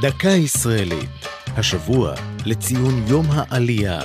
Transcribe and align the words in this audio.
דקה 0.00 0.28
ישראלית, 0.28 1.26
השבוע 1.56 2.14
לציון 2.46 3.04
יום 3.06 3.26
העלייה, 3.30 4.00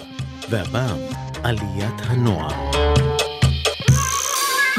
והפעם 0.50 0.98
עליית 1.44 2.02
הנוער. 2.04 2.72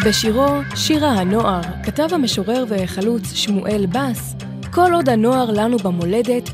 בשירו 0.06 0.46
"שירה 0.74 1.10
הנוער" 1.10 1.60
כתב 1.84 2.08
המשורר 2.12 2.64
והחלוץ 2.68 3.32
שמואל 3.32 3.86
בס, 3.86 4.34
כל 4.72 4.90
עוד 4.94 5.08
הנוער 5.08 5.50
לנו 5.50 5.76
במולדת, 5.78 6.50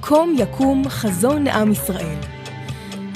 קום 0.00 0.36
יקום 0.38 0.88
חזון 0.88 1.46
עם 1.48 1.72
ישראל. 1.72 2.18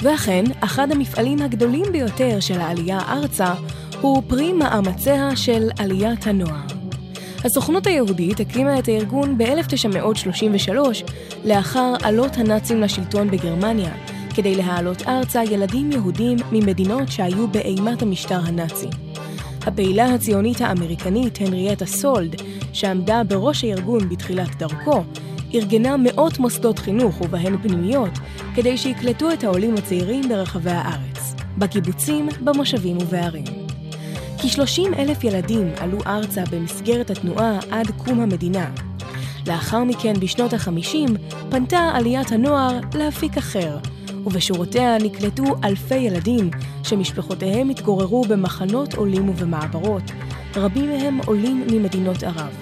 ואכן, 0.01 0.43
אחד 0.59 0.91
המפעלים 0.91 1.41
הגדולים 1.41 1.85
ביותר 1.91 2.39
של 2.39 2.61
העלייה 2.61 2.99
ארצה 2.99 3.53
הוא 4.01 4.23
פרי 4.27 4.53
מאמציה 4.53 5.35
של 5.35 5.69
עליית 5.79 6.27
הנוער. 6.27 6.78
הסוכנות 7.45 7.87
היהודית 7.87 8.39
הקימה 8.39 8.79
את 8.79 8.87
הארגון 8.87 9.37
ב-1933 9.37 10.73
לאחר 11.45 11.93
עלות 12.03 12.37
הנאצים 12.37 12.81
לשלטון 12.81 13.31
בגרמניה, 13.31 13.91
כדי 14.35 14.55
להעלות 14.55 15.01
ארצה 15.07 15.43
ילדים 15.43 15.91
יהודים 15.91 16.37
ממדינות 16.51 17.11
שהיו 17.11 17.47
באימת 17.47 18.01
המשטר 18.01 18.39
הנאצי. 18.45 18.87
הפעילה 19.61 20.13
הציונית 20.13 20.61
האמריקנית 20.61 21.37
הנריאטה 21.41 21.85
סולד, 21.85 22.35
שעמדה 22.73 23.23
בראש 23.23 23.63
הארגון 23.63 24.09
בתחילת 24.09 24.55
דרכו, 24.55 25.03
ארגנה 25.53 25.97
מאות 25.97 26.39
מוסדות 26.39 26.79
חינוך 26.79 27.21
ובהן 27.21 27.57
פנימיות, 27.57 28.11
כדי 28.55 28.77
שיקלטו 28.77 29.31
את 29.31 29.43
העולים 29.43 29.75
הצעירים 29.75 30.29
ברחבי 30.29 30.71
הארץ, 30.71 31.35
בקיבוצים, 31.57 32.29
במושבים 32.43 32.97
ובערים. 32.97 33.68
כ-30 34.41 34.99
אלף 34.99 35.23
ילדים 35.23 35.71
עלו 35.77 35.97
ארצה 36.07 36.43
במסגרת 36.51 37.09
התנועה 37.09 37.59
עד 37.71 37.91
קום 37.97 38.19
המדינה. 38.19 38.71
לאחר 39.47 39.83
מכן, 39.83 40.13
בשנות 40.19 40.53
ה-50, 40.53 41.11
פנתה 41.49 41.91
עליית 41.93 42.31
הנוער 42.31 42.79
לאפיק 42.93 43.37
אחר, 43.37 43.77
ובשורותיה 44.25 44.97
נקלטו 44.97 45.43
אלפי 45.63 45.95
ילדים 45.95 46.49
שמשפחותיהם 46.83 47.69
התגוררו 47.69 48.21
במחנות 48.21 48.93
עולים 48.93 49.29
ובמעברות, 49.29 50.03
רבים 50.55 50.89
מהם 50.89 51.19
עולים 51.25 51.67
ממדינות 51.71 52.23
ערב. 52.23 52.57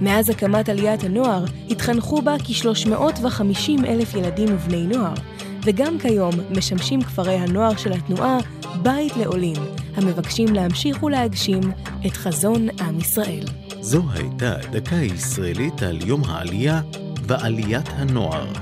מאז 0.00 0.30
הקמת 0.30 0.68
עליית 0.68 1.04
הנוער 1.04 1.44
התחנכו 1.70 2.22
בה 2.22 2.36
כ-350 2.38 3.86
אלף 3.86 4.14
ילדים 4.14 4.48
ובני 4.54 4.86
נוער, 4.86 5.14
וגם 5.62 5.98
כיום 5.98 6.32
משמשים 6.50 7.02
כפרי 7.02 7.34
הנוער 7.34 7.76
של 7.76 7.92
התנועה 7.92 8.38
בית 8.82 9.16
לעולים, 9.16 9.56
המבקשים 9.94 10.54
להמשיך 10.54 11.02
ולהגשים 11.02 11.60
את 12.06 12.12
חזון 12.12 12.68
עם 12.80 12.98
ישראל. 12.98 13.44
זו 13.80 14.02
הייתה 14.12 14.56
דקה 14.72 14.96
ישראלית 14.96 15.82
על 15.82 15.98
יום 16.06 16.24
העלייה 16.24 16.80
ועליית 17.26 17.88
הנוער. 17.88 18.52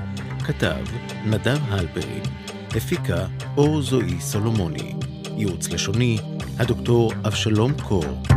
כתב 0.45 0.85
נדב 1.25 1.59
הלפרין, 1.69 2.23
הפיקה 2.75 3.25
אור 3.57 3.81
זועי 3.81 4.21
סולומוני, 4.21 4.93
ייעוץ 5.37 5.69
לשוני 5.69 6.17
הדוקטור 6.59 7.11
אבשלום 7.25 7.73
קור. 7.87 8.32